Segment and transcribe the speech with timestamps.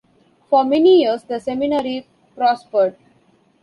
[0.49, 2.95] For many years the Seminary prospered.